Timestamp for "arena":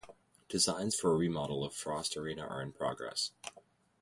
2.17-2.41